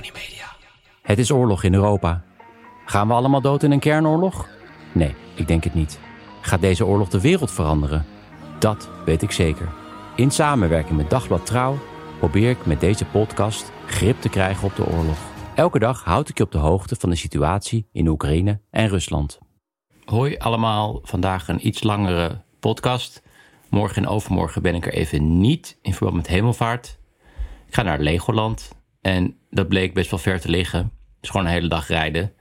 Tony 0.00 0.12
Media. 0.12 0.46
Het 1.02 1.18
is 1.18 1.30
oorlog 1.30 1.62
in 1.62 1.74
Europa. 1.74 2.22
Gaan 2.84 3.08
we 3.08 3.14
allemaal 3.14 3.40
dood 3.40 3.62
in 3.62 3.70
een 3.70 3.80
kernoorlog? 3.80 4.48
Nee, 4.92 5.14
ik 5.34 5.48
denk 5.48 5.64
het 5.64 5.74
niet. 5.74 6.00
Gaat 6.40 6.60
deze 6.60 6.86
oorlog 6.86 7.08
de 7.08 7.20
wereld 7.20 7.50
veranderen? 7.50 8.06
Dat 8.58 8.88
weet 9.04 9.22
ik 9.22 9.30
zeker. 9.30 9.68
In 10.16 10.30
samenwerking 10.30 10.96
met 10.96 11.10
Dagblad 11.10 11.46
Trouw 11.46 11.78
probeer 12.18 12.50
ik 12.50 12.66
met 12.66 12.80
deze 12.80 13.04
podcast 13.04 13.72
grip 13.86 14.20
te 14.20 14.28
krijgen 14.28 14.64
op 14.64 14.76
de 14.76 14.86
oorlog. 14.86 15.18
Elke 15.54 15.78
dag 15.78 16.04
houd 16.04 16.28
ik 16.28 16.38
je 16.38 16.44
op 16.44 16.52
de 16.52 16.58
hoogte 16.58 16.96
van 16.96 17.10
de 17.10 17.16
situatie 17.16 17.88
in 17.92 18.08
Oekraïne 18.08 18.60
en 18.70 18.88
Rusland. 18.88 19.38
Hoi 20.04 20.36
allemaal, 20.36 21.00
vandaag 21.02 21.48
een 21.48 21.66
iets 21.66 21.82
langere 21.82 22.42
podcast. 22.60 23.22
Morgen 23.68 24.02
en 24.02 24.08
overmorgen 24.08 24.62
ben 24.62 24.74
ik 24.74 24.86
er 24.86 24.92
even 24.92 25.40
niet 25.40 25.78
in 25.82 25.94
verband 25.94 26.16
met 26.16 26.26
hemelvaart. 26.26 26.98
Ik 27.66 27.74
ga 27.74 27.82
naar 27.82 28.00
Legoland 28.00 28.78
en 29.00 29.36
dat 29.50 29.68
bleek 29.68 29.94
best 29.94 30.10
wel 30.10 30.18
ver 30.18 30.40
te 30.40 30.48
liggen. 30.48 30.92
Is 31.20 31.28
gewoon 31.28 31.46
een 31.46 31.52
hele 31.52 31.68
dag 31.68 31.88
rijden. 31.88 32.32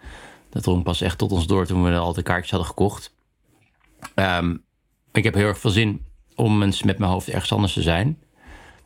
Dat 0.50 0.64
drong 0.64 0.84
pas 0.84 1.02
echt 1.02 1.18
tot 1.18 1.32
ons 1.32 1.48
door 1.48 1.66
toen 1.66 1.84
we 1.84 1.98
al 1.98 2.14
de 2.14 2.24
kaartjes 2.24 2.52
hadden 2.52 2.70
gekocht. 2.70 3.16
Ehm, 4.16 4.56
ik 5.12 5.24
heb 5.24 5.34
heel 5.34 5.48
erg 5.48 5.60
veel 5.60 5.72
zin 5.72 6.06
om 6.36 6.64
eens 6.64 6.84
met 6.84 6.98
mijn 6.98 7.12
hoofd 7.12 7.30
ergens 7.30 7.52
anders 7.52 7.74
te 7.74 7.82
zijn. 7.82 8.20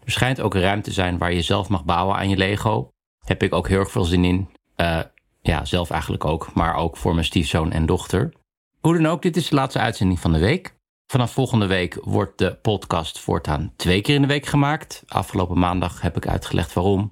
Er 0.03 0.11
schijnt 0.11 0.41
ook 0.41 0.55
ruimte 0.55 0.89
te 0.89 0.95
zijn 0.95 1.17
waar 1.17 1.33
je 1.33 1.41
zelf 1.41 1.69
mag 1.69 1.85
bouwen 1.85 2.15
aan 2.15 2.29
je 2.29 2.37
Lego. 2.37 2.89
Heb 3.25 3.43
ik 3.43 3.53
ook 3.53 3.67
heel 3.67 3.79
erg 3.79 3.91
veel 3.91 4.03
zin 4.03 4.25
in. 4.25 4.49
Uh, 4.77 4.99
ja, 5.41 5.65
zelf 5.65 5.89
eigenlijk 5.89 6.25
ook, 6.25 6.53
maar 6.53 6.75
ook 6.75 6.97
voor 6.97 7.13
mijn 7.13 7.25
stiefzoon 7.25 7.71
en 7.71 7.85
dochter. 7.85 8.33
Hoe 8.79 8.93
dan 8.93 9.05
ook, 9.05 9.21
dit 9.21 9.35
is 9.35 9.49
de 9.49 9.55
laatste 9.55 9.79
uitzending 9.79 10.19
van 10.19 10.31
de 10.33 10.39
week. 10.39 10.75
Vanaf 11.07 11.31
volgende 11.31 11.65
week 11.67 11.97
wordt 12.01 12.37
de 12.37 12.55
podcast 12.55 13.19
voortaan 13.19 13.73
twee 13.75 14.01
keer 14.01 14.15
in 14.15 14.21
de 14.21 14.27
week 14.27 14.45
gemaakt. 14.45 15.03
Afgelopen 15.07 15.59
maandag 15.59 16.01
heb 16.01 16.17
ik 16.17 16.27
uitgelegd 16.27 16.73
waarom. 16.73 17.11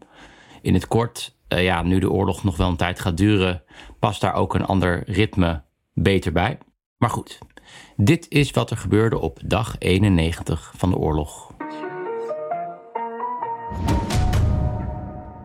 In 0.61 0.73
het 0.73 0.87
kort, 0.87 1.35
uh, 1.49 1.63
ja, 1.63 1.81
nu 1.81 1.99
de 1.99 2.11
oorlog 2.11 2.43
nog 2.43 2.57
wel 2.57 2.67
een 2.67 2.75
tijd 2.75 2.99
gaat 2.99 3.17
duren, 3.17 3.63
past 3.99 4.21
daar 4.21 4.33
ook 4.33 4.53
een 4.53 4.65
ander 4.65 5.03
ritme 5.05 5.63
beter 5.93 6.31
bij. 6.31 6.57
Maar 6.97 7.09
goed, 7.09 7.39
dit 7.95 8.25
is 8.29 8.51
wat 8.51 8.71
er 8.71 8.77
gebeurde 8.77 9.19
op 9.19 9.39
dag 9.45 9.75
91 9.79 10.73
van 10.75 10.89
de 10.89 10.97
oorlog. 10.97 11.51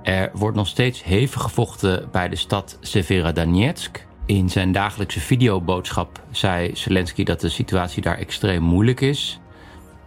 Er 0.02 0.30
wordt 0.34 0.56
nog 0.56 0.66
steeds 0.66 1.04
hevig 1.04 1.42
gevochten 1.42 2.08
bij 2.10 2.28
de 2.28 2.36
stad 2.36 2.78
Severodonetsk. 2.80 4.06
In 4.26 4.48
zijn 4.48 4.72
dagelijkse 4.72 5.20
videoboodschap 5.20 6.22
zei 6.30 6.76
Zelensky 6.76 7.24
dat 7.24 7.40
de 7.40 7.48
situatie 7.48 8.02
daar 8.02 8.18
extreem 8.18 8.62
moeilijk 8.62 9.00
is. 9.00 9.40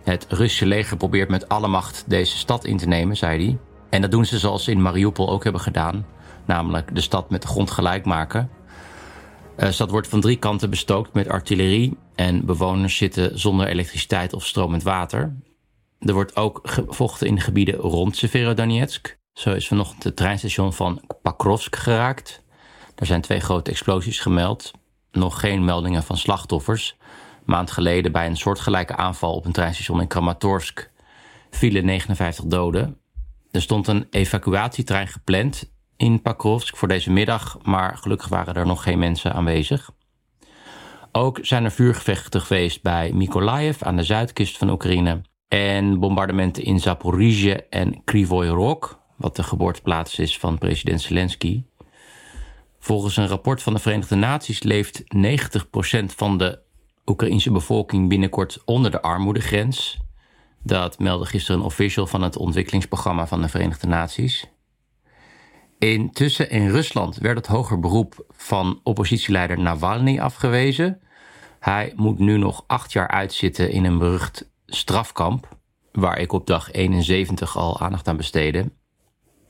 Het 0.03 0.25
Russische 0.30 0.65
leger 0.65 0.97
probeert 0.97 1.30
met 1.30 1.49
alle 1.49 1.67
macht 1.67 2.03
deze 2.07 2.37
stad 2.37 2.65
in 2.65 2.77
te 2.77 2.87
nemen, 2.87 3.17
zei 3.17 3.45
hij. 3.45 3.68
En 3.89 4.01
dat 4.01 4.11
doen 4.11 4.25
ze 4.25 4.39
zoals 4.39 4.63
ze 4.63 4.71
in 4.71 4.81
Mariupol 4.81 5.29
ook 5.29 5.43
hebben 5.43 5.61
gedaan, 5.61 6.05
namelijk 6.45 6.95
de 6.95 7.01
stad 7.01 7.29
met 7.29 7.41
de 7.41 7.47
grond 7.47 7.71
gelijk 7.71 8.05
maken. 8.05 8.49
De 9.57 9.71
stad 9.71 9.91
wordt 9.91 10.07
van 10.07 10.21
drie 10.21 10.37
kanten 10.37 10.69
bestookt 10.69 11.14
met 11.14 11.30
artillerie 11.30 11.97
en 12.15 12.45
bewoners 12.45 12.97
zitten 12.97 13.39
zonder 13.39 13.67
elektriciteit 13.67 14.33
of 14.33 14.45
stromend 14.45 14.83
water. 14.83 15.36
Er 15.99 16.14
wordt 16.14 16.36
ook 16.36 16.59
gevochten 16.64 17.27
in 17.27 17.36
de 17.36 17.41
gebieden 17.41 17.75
rond 17.75 18.17
Severodonetsk. 18.17 19.17
Zo 19.33 19.53
is 19.53 19.67
vanochtend 19.67 20.03
het 20.03 20.15
treinstation 20.15 20.73
van 20.73 21.02
Pakrovsk 21.21 21.75
geraakt. 21.75 22.43
Er 22.95 23.05
zijn 23.05 23.21
twee 23.21 23.39
grote 23.39 23.71
explosies 23.71 24.19
gemeld. 24.19 24.71
Nog 25.11 25.39
geen 25.39 25.65
meldingen 25.65 26.03
van 26.03 26.17
slachtoffers. 26.17 26.97
Maand 27.45 27.71
geleden 27.71 28.11
bij 28.11 28.25
een 28.25 28.37
soortgelijke 28.37 28.95
aanval 28.95 29.35
op 29.35 29.45
een 29.45 29.52
treinstation 29.52 30.02
in 30.02 30.08
Kramatorsk 30.08 30.91
vielen 31.49 31.85
59 31.85 32.45
doden. 32.45 32.98
Er 33.52 33.61
stond 33.61 33.87
een 33.87 34.08
evacuatietrein 34.10 35.08
gepland 35.08 35.71
in 35.98 36.21
Pakrovsk 36.21 36.77
voor 36.77 36.87
deze 36.87 37.11
middag, 37.11 37.58
maar 37.64 37.98
gelukkig 37.98 38.27
waren 38.27 38.55
er 38.55 38.65
nog 38.65 38.83
geen 38.83 38.99
mensen 38.99 39.33
aanwezig. 39.33 39.92
Ook 41.11 41.39
zijn 41.42 41.64
er 41.64 41.71
vuurgevechten 41.71 42.42
geweest 42.42 42.82
bij 42.82 43.11
Mykolaiv 43.14 43.82
aan 43.82 43.95
de 43.95 44.04
zuidkust 44.04 44.58
van 44.58 44.70
Oekraïne 44.70 45.21
en 45.48 45.99
bombardementen 45.99 46.64
in 46.64 46.80
Zaporizhia 46.80 47.59
en 47.70 48.04
Krivoy 48.04 48.48
Rog, 48.48 48.99
wat 49.15 49.36
de 49.36 49.43
geboorteplaats 49.43 50.20
is 50.20 50.38
van 50.38 50.58
president 50.58 51.02
Zelensky. 51.02 51.64
Volgens 52.80 53.17
een 53.17 53.27
rapport 53.27 53.64
van 53.64 53.73
de 53.73 53.80
Verenigde 53.80 54.15
Naties 54.15 54.64
leeft 54.64 55.04
90% 55.04 56.05
van 56.05 56.38
de 56.38 56.59
Oekraïnse 57.05 57.52
bevolking 57.52 58.09
binnenkort 58.09 58.61
onder 58.65 58.92
de 58.92 59.02
armoedegrens. 59.02 59.99
Dat 60.64 60.99
meldde 60.99 61.25
gisteren 61.25 61.59
een 61.59 61.65
official 61.65 62.08
van 62.08 62.21
het 62.21 62.37
ontwikkelingsprogramma 62.37 63.27
van 63.27 63.42
de 63.42 63.49
Verenigde 63.49 63.87
Naties. 63.87 64.47
Intussen 65.80 66.49
in 66.49 66.70
Rusland 66.70 67.15
werd 67.17 67.37
het 67.37 67.47
hoger 67.47 67.80
beroep 67.80 68.25
van 68.30 68.80
oppositieleider 68.83 69.59
Navalny 69.59 70.20
afgewezen. 70.20 71.02
Hij 71.59 71.93
moet 71.95 72.20
nu 72.20 72.37
nog 72.37 72.64
acht 72.67 72.92
jaar 72.93 73.08
uitzitten 73.08 73.71
in 73.71 73.86
een 73.86 73.97
berucht 73.97 74.49
strafkamp, 74.65 75.58
waar 75.92 76.20
ik 76.20 76.31
op 76.31 76.47
dag 76.47 76.71
71 76.71 77.58
al 77.58 77.80
aandacht 77.80 78.08
aan 78.08 78.17
besteedde. 78.17 78.71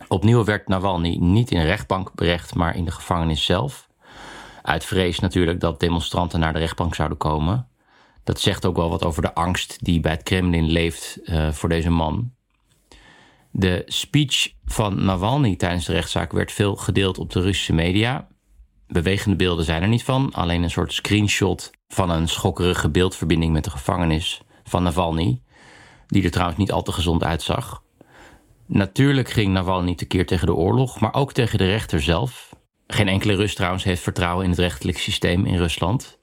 Opnieuw 0.07 0.43
werd 0.43 0.67
Navalny 0.67 1.17
niet 1.19 1.51
in 1.51 1.61
rechtbank 1.61 2.13
berecht, 2.13 2.55
maar 2.55 2.75
in 2.75 2.85
de 2.85 2.91
gevangenis 2.91 3.45
zelf. 3.45 3.89
Uit 4.61 4.85
vrees 4.85 5.19
natuurlijk 5.19 5.59
dat 5.59 5.79
demonstranten 5.79 6.39
naar 6.39 6.53
de 6.53 6.59
rechtbank 6.59 6.95
zouden 6.95 7.17
komen. 7.17 7.67
Dat 8.29 8.39
zegt 8.39 8.65
ook 8.65 8.75
wel 8.75 8.89
wat 8.89 9.05
over 9.05 9.21
de 9.21 9.33
angst 9.33 9.77
die 9.81 9.99
bij 9.99 10.11
het 10.11 10.23
Kremlin 10.23 10.69
leeft 10.69 11.19
uh, 11.23 11.51
voor 11.51 11.69
deze 11.69 11.89
man. 11.89 12.31
De 13.51 13.83
speech 13.85 14.51
van 14.65 15.05
Navalny 15.05 15.55
tijdens 15.55 15.85
de 15.85 15.93
rechtszaak 15.93 16.31
werd 16.31 16.51
veel 16.51 16.75
gedeeld 16.75 17.17
op 17.17 17.31
de 17.31 17.41
Russische 17.41 17.73
media. 17.73 18.27
Bewegende 18.87 19.35
beelden 19.35 19.65
zijn 19.65 19.81
er 19.81 19.87
niet 19.87 20.03
van, 20.03 20.33
alleen 20.33 20.63
een 20.63 20.69
soort 20.69 20.93
screenshot 20.93 21.71
van 21.87 22.09
een 22.09 22.27
schokkerige 22.27 22.89
beeldverbinding 22.89 23.53
met 23.53 23.63
de 23.63 23.69
gevangenis 23.69 24.41
van 24.63 24.83
Navalny, 24.83 25.41
die 26.07 26.23
er 26.23 26.31
trouwens 26.31 26.59
niet 26.59 26.71
al 26.71 26.83
te 26.83 26.91
gezond 26.91 27.23
uitzag. 27.23 27.83
Natuurlijk 28.65 29.29
ging 29.29 29.53
Navalny 29.53 29.95
tekeer 29.95 30.25
tegen 30.25 30.47
de 30.47 30.55
oorlog, 30.55 30.99
maar 30.99 31.13
ook 31.13 31.33
tegen 31.33 31.57
de 31.57 31.65
rechter 31.65 32.01
zelf. 32.01 32.55
Geen 32.87 33.07
enkele 33.07 33.35
Rus 33.35 33.55
trouwens 33.55 33.83
heeft 33.83 34.01
vertrouwen 34.01 34.43
in 34.43 34.49
het 34.49 34.59
rechtelijk 34.59 34.97
systeem 34.97 35.45
in 35.45 35.57
Rusland. 35.57 36.18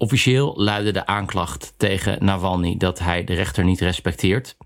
Officieel 0.00 0.52
luidde 0.56 0.92
de 0.92 1.06
aanklacht 1.06 1.74
tegen 1.76 2.24
Navalny 2.24 2.76
dat 2.76 2.98
hij 2.98 3.24
de 3.24 3.34
rechter 3.34 3.64
niet 3.64 3.80
respecteert. 3.80 4.56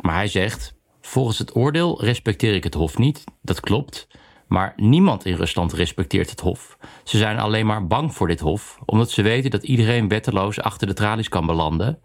Maar 0.00 0.14
hij 0.14 0.28
zegt: 0.28 0.74
Volgens 1.00 1.38
het 1.38 1.56
oordeel 1.56 2.04
respecteer 2.04 2.54
ik 2.54 2.64
het 2.64 2.74
Hof 2.74 2.98
niet, 2.98 3.24
dat 3.42 3.60
klopt. 3.60 4.08
Maar 4.46 4.72
niemand 4.76 5.24
in 5.24 5.34
Rusland 5.34 5.72
respecteert 5.72 6.30
het 6.30 6.40
Hof. 6.40 6.78
Ze 7.04 7.16
zijn 7.16 7.38
alleen 7.38 7.66
maar 7.66 7.86
bang 7.86 8.14
voor 8.14 8.28
dit 8.28 8.40
Hof, 8.40 8.78
omdat 8.84 9.10
ze 9.10 9.22
weten 9.22 9.50
dat 9.50 9.62
iedereen 9.62 10.08
wetteloos 10.08 10.60
achter 10.60 10.86
de 10.86 10.94
tralies 10.94 11.28
kan 11.28 11.46
belanden. 11.46 12.00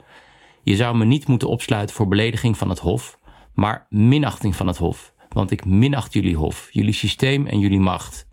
Je 0.62 0.76
zou 0.76 0.98
me 0.98 1.06
niet 1.06 1.28
moeten 1.28 1.48
opsluiten 1.48 1.96
voor 1.96 2.08
belediging 2.08 2.58
van 2.58 2.70
het 2.70 2.80
Hof, 2.80 3.20
maar 3.54 3.86
minachting 3.90 4.56
van 4.56 4.68
het 4.68 4.78
Hof. 4.78 5.14
Want 5.30 5.52
ik 5.52 5.66
minacht 5.66 6.14
jullie 6.14 6.36
Hof, 6.36 6.68
jullie 6.72 6.94
systeem 6.94 7.48
en 7.48 7.60
jullie 7.60 7.80
macht. 7.80 8.28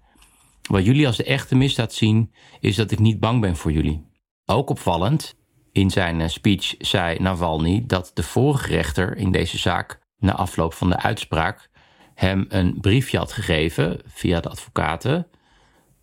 Wat 0.62 0.84
jullie 0.84 1.06
als 1.06 1.16
de 1.16 1.24
echte 1.24 1.56
misdaad 1.56 1.92
zien, 1.92 2.32
is 2.60 2.76
dat 2.76 2.90
ik 2.90 2.98
niet 2.98 3.20
bang 3.20 3.40
ben 3.40 3.56
voor 3.56 3.72
jullie. 3.72 4.08
Ook 4.50 4.70
opvallend, 4.70 5.34
in 5.72 5.90
zijn 5.90 6.20
eh, 6.20 6.28
speech 6.28 6.74
zei 6.78 7.18
Navalny 7.18 7.84
dat 7.86 8.10
de 8.14 8.22
vorige 8.22 8.66
rechter 8.66 9.16
in 9.16 9.30
deze 9.30 9.58
zaak 9.58 10.00
na 10.18 10.34
afloop 10.34 10.74
van 10.74 10.88
de 10.88 10.96
uitspraak 10.96 11.70
hem 12.14 12.46
een 12.48 12.80
briefje 12.80 13.18
had 13.18 13.32
gegeven 13.32 14.00
via 14.06 14.40
de 14.40 14.48
advocaten. 14.48 15.26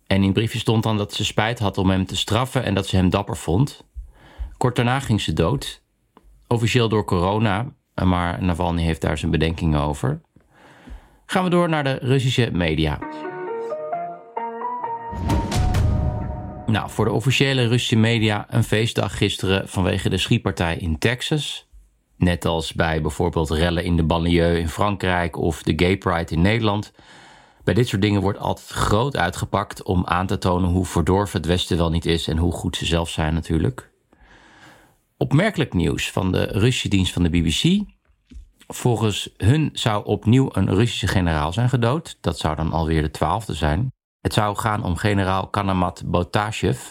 En 0.06 0.16
in 0.16 0.22
het 0.22 0.32
briefje 0.32 0.58
stond 0.58 0.82
dan 0.82 0.96
dat 0.96 1.14
ze 1.14 1.24
spijt 1.24 1.58
had 1.58 1.78
om 1.78 1.90
hem 1.90 2.06
te 2.06 2.16
straffen 2.16 2.64
en 2.64 2.74
dat 2.74 2.86
ze 2.86 2.96
hem 2.96 3.10
dapper 3.10 3.36
vond. 3.36 3.84
Kort 4.56 4.76
daarna 4.76 5.00
ging 5.00 5.20
ze 5.20 5.32
dood. 5.32 5.82
Officieel 6.46 6.88
door 6.88 7.04
corona, 7.04 7.66
maar 8.04 8.42
Navalny 8.42 8.82
heeft 8.82 9.00
daar 9.00 9.18
zijn 9.18 9.30
bedenkingen 9.30 9.80
over. 9.80 10.20
Gaan 11.26 11.44
we 11.44 11.50
door 11.50 11.68
naar 11.68 11.84
de 11.84 11.98
Russische 12.00 12.50
media. 12.52 12.98
Nou, 16.68 16.90
voor 16.90 17.04
de 17.04 17.12
officiële 17.12 17.66
Russische 17.66 17.96
media 17.96 18.46
een 18.48 18.64
feestdag 18.64 19.16
gisteren 19.16 19.68
vanwege 19.68 20.08
de 20.08 20.18
schietpartij 20.18 20.76
in 20.76 20.98
Texas. 20.98 21.68
Net 22.16 22.44
als 22.44 22.72
bij 22.72 23.02
bijvoorbeeld 23.02 23.50
rellen 23.50 23.84
in 23.84 23.96
de 23.96 24.02
banlieue 24.02 24.58
in 24.58 24.68
Frankrijk 24.68 25.36
of 25.36 25.62
de 25.62 25.72
Gay 25.76 25.96
Pride 25.96 26.34
in 26.34 26.40
Nederland. 26.40 26.92
Bij 27.64 27.74
dit 27.74 27.88
soort 27.88 28.02
dingen 28.02 28.20
wordt 28.20 28.38
altijd 28.38 28.68
groot 28.68 29.16
uitgepakt 29.16 29.82
om 29.82 30.06
aan 30.06 30.26
te 30.26 30.38
tonen 30.38 30.70
hoe 30.70 30.84
verdorven 30.84 31.38
het 31.38 31.48
Westen 31.48 31.76
wel 31.76 31.90
niet 31.90 32.06
is 32.06 32.28
en 32.28 32.36
hoe 32.36 32.52
goed 32.52 32.76
ze 32.76 32.86
zelf 32.86 33.10
zijn 33.10 33.34
natuurlijk. 33.34 33.90
Opmerkelijk 35.16 35.74
nieuws 35.74 36.10
van 36.10 36.32
de 36.32 36.44
Russische 36.44 36.88
dienst 36.88 37.12
van 37.12 37.22
de 37.22 37.30
BBC. 37.30 37.84
Volgens 38.66 39.30
hun 39.36 39.70
zou 39.72 40.04
opnieuw 40.04 40.48
een 40.52 40.74
Russische 40.74 41.06
generaal 41.06 41.52
zijn 41.52 41.68
gedood. 41.68 42.18
Dat 42.20 42.38
zou 42.38 42.56
dan 42.56 42.72
alweer 42.72 43.02
de 43.02 43.10
twaalfde 43.10 43.54
zijn. 43.54 43.92
Het 44.20 44.32
zou 44.32 44.56
gaan 44.56 44.84
om 44.84 44.96
generaal 44.96 45.46
Kanamat 45.46 46.02
Botashev. 46.06 46.90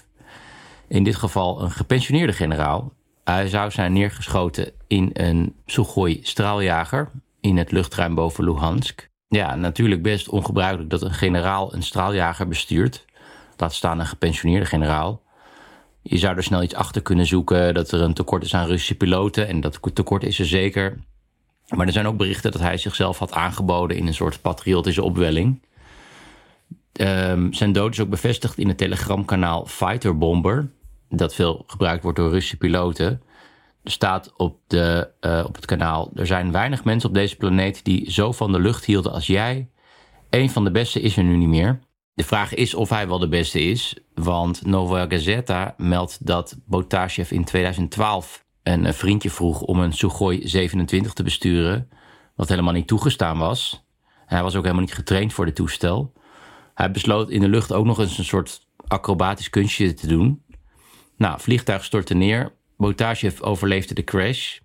In 0.88 1.04
dit 1.04 1.16
geval 1.16 1.62
een 1.62 1.72
gepensioneerde 1.72 2.34
generaal. 2.34 2.94
Hij 3.24 3.48
zou 3.48 3.72
zijn 3.72 3.94
neergeschoten 3.94 4.72
in 4.88 5.10
een 5.14 5.56
Sukhoi 5.66 6.20
straaljager 6.24 7.12
in 7.40 7.58
het 7.58 7.72
luchtruim 7.72 8.16
boven 8.16 8.44
Luhansk. 8.44 9.10
Ja, 9.28 9.56
natuurlijk 9.56 10.02
best 10.02 10.30
ongebruikelijk 10.30 10.90
dat 10.90 11.02
een 11.02 11.14
generaal 11.14 11.74
een 11.74 11.84
straaljager 11.84 12.48
bestuurt. 12.48 13.06
Laat 13.58 13.74
staan 13.74 14.00
een 14.00 14.06
gepensioneerde 14.06 14.66
generaal. 14.66 15.22
Je 16.02 16.18
zou 16.18 16.36
er 16.36 16.44
snel 16.44 16.64
iets 16.64 16.76
achter 16.76 17.02
kunnen 17.02 17.26
zoeken 17.26 17.74
dat 17.74 17.92
er 17.92 18.02
een 18.02 18.14
tekort 18.14 18.44
is 18.44 18.54
aan 18.54 18.68
Russische 18.68 18.96
piloten. 18.96 19.48
En 19.48 19.62
dat 19.62 19.80
tekort 19.94 20.24
is 20.24 20.40
er 20.40 20.46
zeker. 20.46 20.98
Maar 21.68 21.86
er 21.86 21.94
zijn 21.94 22.08
ook 22.08 22.18
berichten 22.18 22.52
dat 22.52 22.62
hij 22.62 22.78
zichzelf 22.78 23.18
had 23.20 23.32
aangeboden 23.32 23.98
in 23.98 24.08
een 24.08 24.14
soort 24.14 24.42
patriotische 24.42 25.04
opwelling. 25.04 25.62
Um, 27.02 27.54
zijn 27.54 27.72
dood 27.72 27.94
is 27.94 28.00
ook 28.00 28.10
bevestigd 28.10 28.58
in 28.58 28.68
het 28.68 28.78
telegramkanaal 28.78 29.66
Fighter 29.66 30.18
Bomber, 30.18 30.72
dat 31.10 31.36
veel 31.36 31.64
gebruikt 31.68 32.04
wordt 32.04 32.18
door 32.18 32.30
Russische 32.30 32.58
piloten. 32.58 33.22
Er 33.84 33.92
staat 33.92 34.34
op, 34.38 34.60
de, 34.68 35.10
uh, 35.22 35.44
op 35.48 35.56
het 35.56 35.66
kanaal: 35.66 36.12
Er 36.16 36.28
zijn 36.28 36.52
weinig 36.52 36.84
mensen 36.84 37.10
op 37.10 37.16
deze 37.16 37.36
planeet 37.36 37.86
die 37.86 38.12
zo 38.12 38.32
van 38.32 38.52
de 38.52 38.60
lucht 38.60 38.86
hielden 38.86 39.12
als 39.12 39.28
jij. 39.28 39.70
Een 40.30 40.50
van 40.50 40.64
de 40.64 40.72
beste 40.72 41.02
is 41.02 41.18
er 41.18 41.24
nu 41.24 41.36
niet 41.36 41.48
meer. 41.48 41.80
De 42.14 42.24
vraag 42.24 42.54
is 42.54 42.74
of 42.74 42.90
hij 42.90 43.08
wel 43.08 43.20
de 43.20 43.28
beste 43.28 43.62
is, 43.62 43.98
want 44.14 44.66
Nova 44.66 45.06
Gazeta 45.10 45.74
meldt 45.78 46.26
dat 46.26 46.58
Botashev 46.66 47.32
in 47.32 47.44
2012 47.44 48.46
een 48.64 48.94
vriendje 48.94 49.30
vroeg 49.30 49.62
om 49.62 49.80
een 49.80 49.94
Sukhoi 49.94 50.48
27 50.48 51.14
te 51.14 51.24
besturen, 51.24 51.90
wat 52.36 52.50
helemaal 52.50 52.74
niet 52.74 52.88
toegestaan 52.88 53.38
was. 53.38 53.86
Hij 54.26 54.44
was 54.44 54.56
ook 54.56 54.62
helemaal 54.62 54.84
niet 54.84 54.94
getraind 54.94 55.34
voor 55.34 55.46
dit 55.46 55.56
toestel. 55.56 56.14
Hij 56.78 56.92
besloot 56.92 57.30
in 57.30 57.40
de 57.40 57.48
lucht 57.48 57.74
ook 57.74 57.86
nog 57.86 58.00
eens 58.00 58.18
een 58.18 58.26
soort 58.26 58.68
acrobatisch 58.88 59.50
kunstje 59.50 59.94
te 59.94 60.08
doen. 60.08 60.44
Nou, 61.16 61.40
vliegtuig 61.40 61.84
stortte 61.84 62.14
neer. 62.14 62.54
Botashev 62.78 63.42
overleefde 63.42 63.94
de 63.94 64.04
crash. 64.04 64.58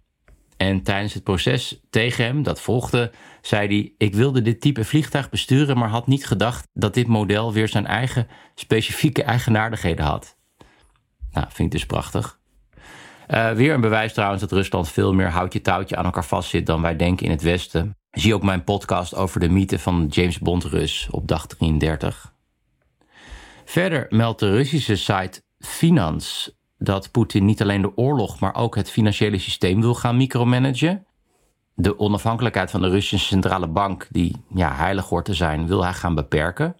En 0.56 0.82
tijdens 0.82 1.14
het 1.14 1.22
proces 1.22 1.80
tegen 1.90 2.24
hem, 2.24 2.42
dat 2.42 2.60
volgde, 2.60 3.12
zei 3.40 3.66
hij: 3.66 3.94
Ik 3.98 4.14
wilde 4.14 4.42
dit 4.42 4.60
type 4.60 4.84
vliegtuig 4.84 5.30
besturen, 5.30 5.78
maar 5.78 5.88
had 5.88 6.06
niet 6.06 6.26
gedacht 6.26 6.68
dat 6.72 6.94
dit 6.94 7.06
model 7.06 7.52
weer 7.52 7.68
zijn 7.68 7.86
eigen 7.86 8.26
specifieke 8.54 9.22
eigenaardigheden 9.22 10.04
had. 10.04 10.36
Nou, 11.30 11.46
vind 11.50 11.72
ik 11.72 11.78
dus 11.78 11.86
prachtig. 11.86 12.40
Uh, 13.28 13.52
weer 13.52 13.74
een 13.74 13.80
bewijs 13.80 14.12
trouwens 14.12 14.40
dat 14.40 14.52
Rusland 14.52 14.88
veel 14.88 15.12
meer 15.12 15.30
houtje 15.30 15.60
touwtje 15.60 15.96
aan 15.96 16.04
elkaar 16.04 16.24
vastzit 16.24 16.66
dan 16.66 16.82
wij 16.82 16.96
denken 16.96 17.26
in 17.26 17.32
het 17.32 17.42
Westen. 17.42 17.96
Zie 18.12 18.34
ook 18.34 18.42
mijn 18.42 18.64
podcast 18.64 19.14
over 19.14 19.40
de 19.40 19.48
mythe 19.48 19.78
van 19.78 20.06
James 20.10 20.38
Bond 20.38 20.64
Rus 20.64 21.08
op 21.10 21.28
dag 21.28 21.46
33. 21.46 22.32
Verder 23.64 24.06
meldt 24.10 24.40
de 24.40 24.50
Russische 24.50 24.96
site 24.96 25.42
Finance 25.58 26.54
dat 26.78 27.10
Poetin 27.10 27.44
niet 27.44 27.62
alleen 27.62 27.82
de 27.82 27.96
oorlog, 27.96 28.40
maar 28.40 28.54
ook 28.54 28.76
het 28.76 28.90
financiële 28.90 29.38
systeem 29.38 29.80
wil 29.80 29.94
gaan 29.94 30.16
micromanagen. 30.16 31.06
De 31.74 31.98
onafhankelijkheid 31.98 32.70
van 32.70 32.80
de 32.80 32.88
Russische 32.88 33.26
centrale 33.26 33.68
bank, 33.68 34.06
die 34.10 34.36
ja, 34.54 34.74
heilig 34.74 35.08
hoort 35.08 35.24
te 35.24 35.34
zijn, 35.34 35.66
wil 35.66 35.82
hij 35.82 35.92
gaan 35.92 36.14
beperken. 36.14 36.76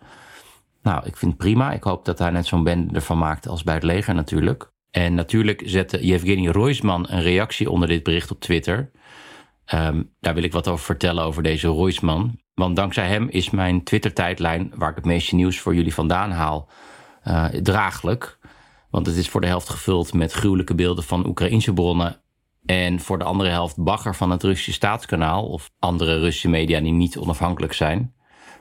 Nou, 0.83 1.07
ik 1.07 1.17
vind 1.17 1.33
het 1.33 1.41
prima. 1.41 1.73
Ik 1.73 1.83
hoop 1.83 2.05
dat 2.05 2.19
hij 2.19 2.31
net 2.31 2.47
zo'n 2.47 2.65
bende 2.65 2.95
ervan 2.95 3.19
maakt 3.19 3.49
als 3.49 3.63
bij 3.63 3.75
het 3.75 3.83
leger 3.83 4.15
natuurlijk. 4.15 4.71
En 4.91 5.15
natuurlijk 5.15 5.63
zette 5.65 6.07
Yevgeny 6.07 6.49
Roisman 6.49 7.07
een 7.09 7.23
reactie 7.23 7.71
onder 7.71 7.89
dit 7.89 8.03
bericht 8.03 8.31
op 8.31 8.41
Twitter. 8.41 8.91
Um, 9.75 10.15
daar 10.21 10.35
wil 10.35 10.43
ik 10.43 10.53
wat 10.53 10.69
over 10.69 10.85
vertellen 10.85 11.25
over 11.25 11.43
deze 11.43 11.67
Roisman. 11.67 12.41
Want 12.55 12.77
dankzij 12.77 13.07
hem 13.07 13.29
is 13.29 13.51
mijn 13.51 13.85
Twitter-tijdlijn, 13.85 14.73
waar 14.75 14.91
ik 14.91 14.97
het 14.97 15.05
meeste 15.05 15.35
nieuws 15.35 15.59
voor 15.59 15.75
jullie 15.75 15.95
vandaan 15.95 16.31
haal, 16.31 16.69
uh, 17.25 17.45
draaglijk. 17.45 18.39
Want 18.91 19.07
het 19.07 19.17
is 19.17 19.29
voor 19.29 19.41
de 19.41 19.47
helft 19.47 19.69
gevuld 19.69 20.13
met 20.13 20.33
gruwelijke 20.33 20.75
beelden 20.75 21.05
van 21.05 21.27
Oekraïnse 21.27 21.73
bronnen. 21.73 22.21
En 22.65 23.01
voor 23.01 23.19
de 23.19 23.25
andere 23.25 23.51
helft 23.51 23.83
bagger 23.83 24.15
van 24.15 24.31
het 24.31 24.43
Russische 24.43 24.73
staatskanaal 24.73 25.49
of 25.49 25.71
andere 25.79 26.19
Russische 26.19 26.49
media 26.49 26.81
die 26.81 26.93
niet 26.93 27.19
onafhankelijk 27.19 27.73
zijn. 27.73 28.15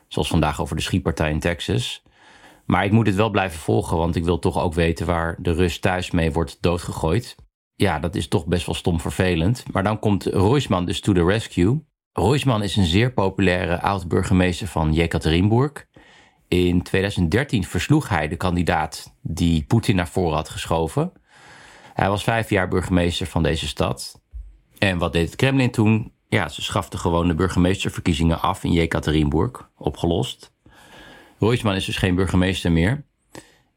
Zoals 0.07 0.27
vandaag 0.27 0.61
over 0.61 0.75
de 0.75 0.81
schietpartij 0.81 1.31
in 1.31 1.39
Texas. 1.39 2.03
Maar 2.65 2.85
ik 2.85 2.91
moet 2.91 3.07
het 3.07 3.15
wel 3.15 3.29
blijven 3.29 3.59
volgen, 3.59 3.97
want 3.97 4.15
ik 4.15 4.23
wil 4.23 4.39
toch 4.39 4.59
ook 4.59 4.73
weten 4.73 5.05
waar 5.05 5.37
de 5.39 5.53
Rus 5.53 5.79
thuis 5.79 6.11
mee 6.11 6.31
wordt 6.31 6.57
doodgegooid. 6.61 7.35
Ja, 7.81 7.99
dat 7.99 8.15
is 8.15 8.27
toch 8.27 8.45
best 8.45 8.65
wel 8.65 8.75
stom 8.75 8.99
vervelend. 8.99 9.63
Maar 9.71 9.83
dan 9.83 9.99
komt 9.99 10.25
Roisman 10.25 10.85
dus 10.85 10.99
to 10.99 11.13
the 11.13 11.25
rescue. 11.25 11.83
Roisman 12.11 12.63
is 12.63 12.75
een 12.75 12.85
zeer 12.85 13.13
populaire 13.13 13.81
oud-burgemeester 13.81 14.67
van 14.67 14.93
Jekaterinburg. 14.93 15.85
In 16.47 16.81
2013 16.81 17.63
versloeg 17.63 18.09
hij 18.09 18.27
de 18.27 18.35
kandidaat 18.35 19.15
die 19.21 19.63
Poetin 19.63 19.95
naar 19.95 20.07
voren 20.07 20.35
had 20.35 20.49
geschoven. 20.49 21.11
Hij 21.93 22.09
was 22.09 22.23
vijf 22.23 22.49
jaar 22.49 22.67
burgemeester 22.67 23.27
van 23.27 23.43
deze 23.43 23.67
stad. 23.67 24.21
En 24.77 24.97
wat 24.97 25.13
deed 25.13 25.25
het 25.25 25.35
Kremlin 25.35 25.71
toen? 25.71 26.13
Ja, 26.27 26.49
ze 26.49 26.61
schaften 26.61 26.99
gewoon 26.99 27.27
de 27.27 27.35
burgemeesterverkiezingen 27.35 28.41
af 28.41 28.63
in 28.63 28.71
Jekaterinburg, 28.71 29.69
opgelost. 29.77 30.53
Roisman 31.39 31.75
is 31.75 31.85
dus 31.85 31.97
geen 31.97 32.15
burgemeester 32.15 32.71
meer. 32.71 33.05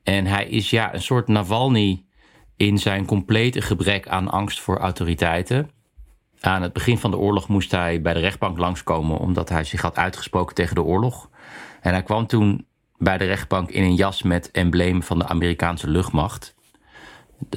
En 0.02 0.26
hij 0.26 0.46
is 0.46 0.70
ja 0.70 0.94
een 0.94 1.02
soort 1.02 1.28
Navalny 1.28 2.03
in 2.56 2.78
zijn 2.78 3.06
complete 3.06 3.60
gebrek 3.60 4.08
aan 4.08 4.30
angst 4.30 4.60
voor 4.60 4.78
autoriteiten. 4.78 5.70
Aan 6.40 6.62
het 6.62 6.72
begin 6.72 6.98
van 6.98 7.10
de 7.10 7.16
oorlog 7.16 7.48
moest 7.48 7.70
hij 7.70 8.00
bij 8.00 8.14
de 8.14 8.20
rechtbank 8.20 8.58
langskomen 8.58 9.18
omdat 9.18 9.48
hij 9.48 9.64
zich 9.64 9.82
had 9.82 9.96
uitgesproken 9.96 10.54
tegen 10.54 10.74
de 10.74 10.82
oorlog. 10.82 11.30
En 11.80 11.92
hij 11.92 12.02
kwam 12.02 12.26
toen 12.26 12.66
bij 12.98 13.18
de 13.18 13.24
rechtbank 13.24 13.70
in 13.70 13.82
een 13.82 13.94
jas 13.94 14.22
met 14.22 14.50
embleem 14.50 15.02
van 15.02 15.18
de 15.18 15.26
Amerikaanse 15.26 15.88
luchtmacht. 15.88 16.54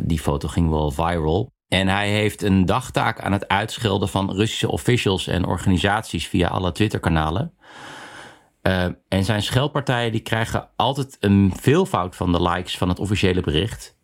Die 0.01 0.19
foto 0.19 0.47
ging 0.47 0.69
wel 0.69 0.91
viral. 0.91 1.51
En 1.67 1.87
hij 1.87 2.09
heeft 2.09 2.41
een 2.41 2.65
dagtaak 2.65 3.21
aan 3.21 3.31
het 3.31 3.47
uitschelden 3.47 4.09
van 4.09 4.31
Russische 4.31 4.71
officials 4.71 5.27
en 5.27 5.45
organisaties 5.45 6.27
via 6.27 6.47
alle 6.47 6.71
Twitterkanalen. 6.71 7.53
Uh, 8.63 8.85
en 9.07 9.25
zijn 9.25 9.41
scheldpartijen 9.41 10.11
die 10.11 10.21
krijgen 10.21 10.69
altijd 10.75 11.17
een 11.19 11.53
veelvoud 11.59 12.15
van 12.15 12.31
de 12.31 12.41
likes 12.41 12.77
van 12.77 12.89
het 12.89 12.99
officiële 12.99 13.41
bericht. 13.41 13.96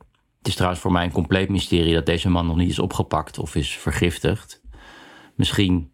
Het 0.43 0.51
is 0.51 0.57
trouwens 0.57 0.83
voor 0.83 0.91
mij 0.91 1.03
een 1.03 1.11
compleet 1.11 1.49
mysterie 1.49 1.93
dat 1.93 2.05
deze 2.05 2.29
man 2.29 2.47
nog 2.47 2.55
niet 2.55 2.69
is 2.69 2.79
opgepakt 2.79 3.39
of 3.39 3.55
is 3.55 3.77
vergiftigd. 3.77 4.61
Misschien 5.35 5.91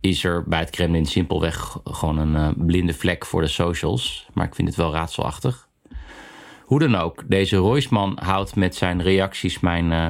is 0.00 0.24
er 0.24 0.44
bij 0.48 0.58
het 0.58 0.70
Kremlin 0.70 1.06
simpelweg 1.06 1.78
gewoon 1.84 2.18
een 2.18 2.34
uh, 2.34 2.66
blinde 2.66 2.94
vlek 2.94 3.26
voor 3.26 3.40
de 3.40 3.46
socials. 3.46 4.28
Maar 4.34 4.46
ik 4.46 4.54
vind 4.54 4.68
het 4.68 4.76
wel 4.76 4.92
raadselachtig. 4.92 5.68
Hoe 6.62 6.78
dan 6.78 6.94
ook, 6.94 7.24
deze 7.28 7.56
Roisman 7.56 8.18
houdt 8.22 8.56
met 8.56 8.74
zijn 8.74 9.02
reacties 9.02 9.60
mijn 9.60 9.90
uh, 9.90 10.06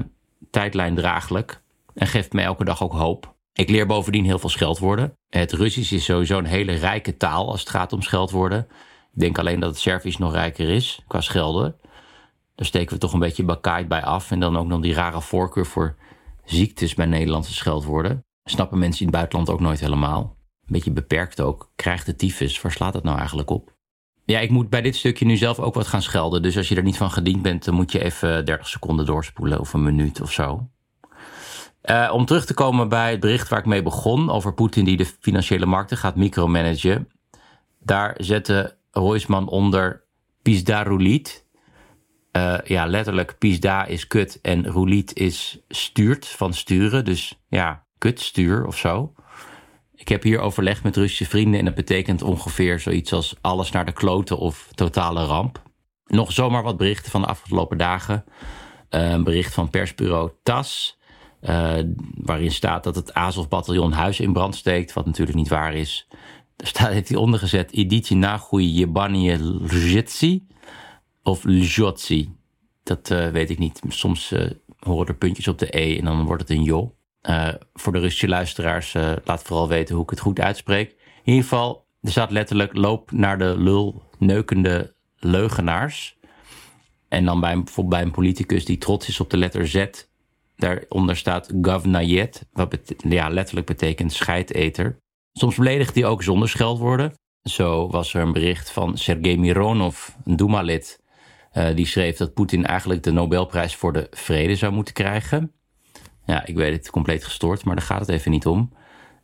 tijdlijn 0.51 0.95
draaglijk. 0.95 1.63
En 1.95 2.07
geeft 2.07 2.33
me 2.33 2.43
elke 2.43 2.65
dag 2.65 2.83
ook 2.83 2.93
hoop. 2.93 3.35
Ik 3.53 3.71
leer 3.71 3.87
bovendien 3.87 4.25
heel 4.25 4.39
veel 4.39 4.49
scheldwoorden. 4.49 5.17
Het 5.29 5.53
Russisch 5.53 5.93
is 5.93 6.05
sowieso 6.05 6.39
een 6.39 6.45
hele 6.45 6.73
rijke 6.73 7.17
taal 7.17 7.51
als 7.51 7.61
het 7.61 7.71
gaat 7.71 7.93
om 7.93 8.03
scheldwoorden. 8.03 8.67
Ik 9.15 9.21
denk 9.21 9.39
alleen 9.39 9.61
dat 9.61 9.71
het 9.71 9.79
Servisch 9.79 10.19
nog 10.19 10.33
rijker 10.33 10.69
is 10.69 11.03
qua 11.07 11.21
schelden. 11.21 11.77
Daar 12.57 12.67
steken 12.67 12.95
we 12.95 13.01
toch 13.01 13.13
een 13.13 13.19
beetje 13.19 13.45
bakkaait 13.45 13.89
bij 13.89 14.03
af. 14.03 14.31
En 14.31 14.41
dan 14.41 14.57
ook 14.57 14.67
nog 14.67 14.81
die 14.81 14.95
rare 14.95 15.21
voorkeur 15.21 15.67
voor 15.67 15.97
ziektes 16.45 16.95
bij 16.95 17.07
Nederlandse 17.07 17.55
scheldwoorden. 17.55 18.25
Snappen 18.45 18.79
mensen 18.79 19.01
in 19.01 19.07
het 19.07 19.17
buitenland 19.17 19.51
ook 19.51 19.61
nooit 19.61 19.81
helemaal. 19.81 20.21
Een 20.67 20.73
beetje 20.73 20.91
beperkt 20.91 21.41
ook. 21.41 21.71
Krijgt 21.77 22.07
de 22.07 22.17
tyfus, 22.17 22.61
waar 22.61 22.73
slaat 22.73 22.93
dat 22.93 23.03
nou 23.03 23.19
eigenlijk 23.19 23.51
op? 23.51 23.75
Ja, 24.25 24.39
ik 24.39 24.51
moet 24.51 24.71
bij 24.71 24.83
dit 24.83 24.97
stukje 24.97 25.25
nu 25.25 25.37
zelf 25.37 25.59
ook 25.59 25.75
wat 25.75 25.87
gaan 25.87 26.03
schelden. 26.03 26.43
Dus 26.43 26.57
als 26.57 26.69
je 26.69 26.77
er 26.77 26.83
niet 26.83 26.97
van 26.97 27.11
gediend 27.11 27.43
bent, 27.43 27.65
dan 27.65 27.75
moet 27.75 27.93
je 27.93 28.05
even 28.05 28.45
30 28.45 28.69
seconden 28.69 29.07
doorspoelen 29.07 29.61
of 29.61 29.73
een 29.73 29.83
minuut 29.83 30.21
of 30.21 30.33
zo. 30.33 30.69
Uh, 31.85 32.11
om 32.13 32.25
terug 32.25 32.47
te 32.47 32.55
komen 32.55 32.89
bij 32.89 33.11
het 33.11 33.21
bericht 33.21 33.49
waar 33.49 33.59
ik 33.59 33.67
mee 33.67 33.83
begon 33.83 34.31
over 34.31 34.55
Poetin 34.55 34.85
die 34.85 34.97
de 34.97 35.07
financiële 35.21 35.67
markten 35.67 35.97
gaat 35.97 36.17
micromanagen. 36.17 37.09
Daar 37.81 38.15
zette 38.19 38.77
Roisman 38.91 39.49
onder 39.49 40.05
Pisda 40.43 40.83
Rulit. 40.83 41.46
Uh, 42.37 42.55
ja, 42.65 42.87
letterlijk 42.87 43.39
Pisda 43.39 43.85
is 43.85 44.07
kut 44.07 44.39
en 44.43 44.73
Rulit 44.73 45.15
is 45.15 45.59
stuurt 45.69 46.27
van 46.27 46.55
sturen. 46.55 47.05
Dus 47.05 47.39
ja, 47.49 47.87
kutstuur 47.99 48.67
of 48.67 48.77
zo. 48.77 49.13
Ik 49.95 50.09
heb 50.09 50.23
hier 50.23 50.39
overleg 50.39 50.83
met 50.83 50.97
Russische 50.97 51.27
vrienden 51.27 51.59
en 51.59 51.65
dat 51.65 51.75
betekent 51.75 52.23
ongeveer 52.23 52.81
zoiets 52.81 53.13
als 53.13 53.37
alles 53.41 53.71
naar 53.71 53.85
de 53.85 53.93
kloten 53.93 54.39
of 54.39 54.69
totale 54.75 55.25
ramp. 55.25 55.63
Nog 56.07 56.33
zomaar 56.33 56.63
wat 56.63 56.77
berichten 56.77 57.11
van 57.11 57.21
de 57.21 57.27
afgelopen 57.27 57.79
dagen. 57.79 58.25
Uh, 58.91 59.11
een 59.11 59.25
bericht 59.25 59.55
van 59.55 59.71
persbureau 59.71 60.31
TAS. 60.43 60.99
waarin 62.15 62.53
staat 62.53 62.85
dat 62.85 62.95
het 62.95 63.15
Azov-bataljon 63.15 63.93
huis 63.93 64.21
in 64.21 64.33
brand 64.33 64.55
steekt, 64.55 64.93
wat 64.93 65.07
natuurlijk 65.07 65.37
niet 65.37 65.49
waar 65.49 65.75
is. 65.75 66.09
Daar 66.57 66.69
staat, 66.69 66.93
heeft 66.93 67.09
hij 67.09 67.19
ondergezet, 67.19 67.73
Iditi 67.73 68.15
Nagui 68.15 68.73
Jebanie 68.73 69.39
Ljetsi 69.69 70.47
of 71.27 71.43
Ljotsi. 71.45 72.35
Dat 72.83 73.09
weet 73.09 73.51
ik 73.51 73.59
niet. 73.59 73.81
Soms 73.89 74.35
horen 74.79 75.07
er 75.07 75.15
puntjes 75.15 75.49
op 75.49 75.59
de 75.59 75.79
E 75.79 75.99
en 75.99 76.05
dan 76.05 76.25
wordt 76.25 76.43
het 76.43 76.51
een 76.51 76.63
Jo. 76.63 76.95
voor 77.75 77.93
de 77.93 77.99
Russische 77.99 78.29
luisteraars, 78.29 78.93
laat 79.25 79.43
vooral 79.43 79.69
weten 79.69 79.95
hoe 79.95 80.05
ik 80.05 80.11
het 80.11 80.21
goed 80.21 80.41
uitspreek. 80.41 80.91
In 80.91 81.33
ieder 81.33 81.43
geval, 81.43 81.87
er 82.01 82.11
staat 82.11 82.31
letterlijk 82.31 82.77
loop 82.77 83.11
naar 83.11 83.39
de 83.39 83.55
lul 83.59 84.03
neukende 84.19 84.95
leugenaars. 85.19 86.17
En 87.09 87.25
dan 87.25 87.41
bij, 87.41 87.55
bijvoorbeeld 87.55 87.89
bij 87.89 88.03
een 88.03 88.11
politicus 88.11 88.65
die 88.65 88.79
trots 88.79 89.09
is 89.09 89.21
op 89.21 89.31
de 89.31 89.37
letter 89.37 89.69
Z. 89.69 89.87
Daaronder 90.57 91.17
staat 91.17 91.53
Gavnayet, 91.63 92.47
wat 92.53 92.95
ja, 92.97 93.29
letterlijk 93.29 93.67
betekent 93.67 94.13
scheideter. 94.13 94.97
Soms 95.33 95.57
beledigt 95.57 95.95
hij 95.95 96.05
ook 96.05 96.23
zonder 96.23 96.49
scheldwoorden. 96.49 97.13
Zo 97.43 97.89
was 97.89 98.15
er 98.15 98.23
een 98.23 98.33
bericht 98.33 98.71
van 98.71 98.99
Sergei 98.99 99.39
Mironov, 99.39 100.09
een 100.25 100.37
Duma-lid. 100.37 101.05
Uh, 101.57 101.75
die 101.75 101.87
schreef 101.87 102.17
dat 102.17 102.35
Poetin 102.35 102.67
eigenlijk 102.67 103.03
de 103.03 103.11
Nobelprijs 103.11 103.77
voor 103.77 103.93
de 103.93 104.07
vrede 104.11 104.57
zou 104.57 104.73
moeten 104.73 104.95
krijgen. 104.95 105.53
Ja, 106.27 106.47
ik 106.47 106.57
weet 106.57 106.77
het 106.77 106.91
compleet 106.91 107.25
gestoord, 107.25 107.65
maar 107.65 107.77
daar 107.77 107.85
gaat 107.85 108.01
het 108.01 108.09
even 108.09 108.31
niet 108.31 108.47
om. 108.47 108.73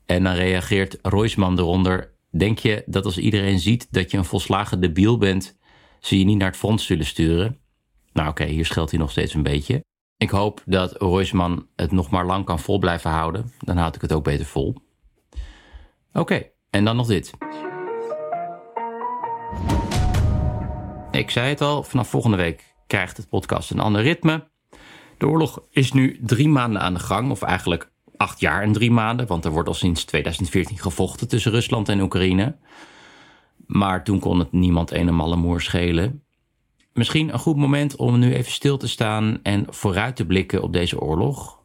En 0.06 0.24
dan 0.24 0.34
reageert 0.34 0.98
Roisman 1.02 1.58
eronder. 1.58 2.12
Denk 2.30 2.58
je 2.58 2.82
dat 2.86 3.04
als 3.04 3.18
iedereen 3.18 3.58
ziet 3.58 3.86
dat 3.90 4.10
je 4.10 4.16
een 4.16 4.24
volslagen 4.24 4.80
debiel 4.80 5.18
bent, 5.18 5.58
ze 6.00 6.18
je 6.18 6.24
niet 6.24 6.38
naar 6.38 6.48
het 6.48 6.56
front 6.56 6.80
zullen 6.80 7.06
sturen? 7.06 7.58
Nou 8.12 8.28
oké, 8.28 8.44
hier 8.44 8.66
scheldt 8.66 8.90
hij 8.90 9.00
nog 9.00 9.10
steeds 9.10 9.34
een 9.34 9.42
beetje. 9.42 9.84
Ik 10.16 10.30
hoop 10.30 10.62
dat 10.66 10.92
Roisman 10.92 11.66
het 11.76 11.92
nog 11.92 12.10
maar 12.10 12.26
lang 12.26 12.44
kan 12.44 12.60
vol 12.60 12.78
blijven 12.78 13.10
houden. 13.10 13.52
Dan 13.58 13.76
houd 13.76 13.94
ik 13.94 14.00
het 14.00 14.12
ook 14.12 14.24
beter 14.24 14.46
vol. 14.46 14.76
Oké, 16.12 16.42
en 16.70 16.84
dan 16.84 16.96
nog 16.96 17.06
dit. 17.06 17.30
Ik 21.12 21.31
zei 21.31 21.49
het 21.49 21.61
al, 21.61 21.83
vanaf 21.83 22.09
volgende 22.09 22.37
week 22.37 22.75
krijgt 22.87 23.16
het 23.16 23.28
podcast 23.28 23.71
een 23.71 23.81
ander 23.81 24.02
ritme. 24.02 24.49
De 25.19 25.26
oorlog 25.26 25.62
is 25.71 25.92
nu 25.92 26.19
drie 26.23 26.49
maanden 26.49 26.83
aan 26.83 26.95
de 26.95 27.00
gang, 27.00 27.31
of 27.31 27.42
eigenlijk 27.42 27.90
acht 28.16 28.40
jaar 28.40 28.62
en 28.62 28.73
drie 28.73 28.90
maanden, 28.90 29.26
want 29.26 29.45
er 29.45 29.50
wordt 29.50 29.69
al 29.69 29.75
sinds 29.75 30.04
2014 30.04 30.78
gevochten 30.78 31.28
tussen 31.28 31.52
Rusland 31.52 31.88
en 31.88 32.00
Oekraïne. 32.00 32.57
Maar 33.66 34.04
toen 34.04 34.19
kon 34.19 34.38
het 34.38 34.52
niemand 34.52 34.90
een 34.90 35.09
en 35.09 35.14
malle 35.14 35.37
moer 35.37 35.61
schelen. 35.61 36.23
Misschien 36.92 37.33
een 37.33 37.38
goed 37.38 37.57
moment 37.57 37.97
om 37.97 38.19
nu 38.19 38.35
even 38.35 38.52
stil 38.52 38.76
te 38.76 38.88
staan 38.88 39.38
en 39.42 39.66
vooruit 39.69 40.16
te 40.16 40.26
blikken 40.26 40.62
op 40.62 40.73
deze 40.73 41.00
oorlog. 41.00 41.61